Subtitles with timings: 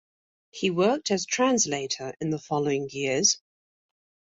[0.49, 3.39] He worked as translator in the following years.